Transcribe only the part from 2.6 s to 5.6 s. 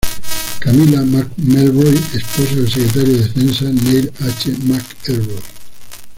Secretario de Defensa Neil H. McElroy.